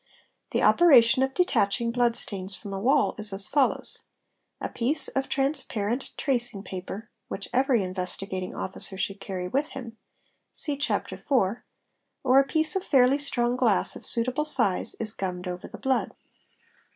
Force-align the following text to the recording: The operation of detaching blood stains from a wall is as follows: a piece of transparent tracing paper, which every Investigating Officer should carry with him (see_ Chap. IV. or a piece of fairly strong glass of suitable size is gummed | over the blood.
The 0.49 0.63
operation 0.63 1.21
of 1.21 1.35
detaching 1.35 1.91
blood 1.91 2.17
stains 2.17 2.55
from 2.55 2.73
a 2.73 2.79
wall 2.79 3.13
is 3.19 3.31
as 3.31 3.47
follows: 3.47 3.99
a 4.59 4.67
piece 4.67 5.09
of 5.09 5.29
transparent 5.29 6.17
tracing 6.17 6.63
paper, 6.63 7.11
which 7.27 7.49
every 7.53 7.83
Investigating 7.83 8.55
Officer 8.55 8.97
should 8.97 9.19
carry 9.19 9.47
with 9.47 9.73
him 9.77 9.97
(see_ 10.51 10.79
Chap. 10.81 11.13
IV. 11.13 11.23
or 11.31 11.65
a 12.39 12.43
piece 12.47 12.75
of 12.75 12.83
fairly 12.83 13.19
strong 13.19 13.55
glass 13.55 13.95
of 13.95 14.03
suitable 14.03 14.43
size 14.43 14.95
is 14.99 15.13
gummed 15.13 15.47
| 15.47 15.47
over 15.47 15.67
the 15.67 15.77
blood. 15.77 16.15